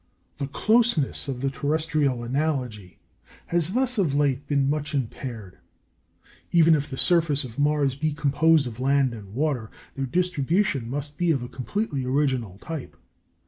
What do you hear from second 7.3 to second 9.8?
of Mars be composed of land and water,